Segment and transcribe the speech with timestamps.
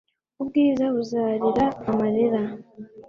[0.41, 2.41] ubwiza buzarira amarira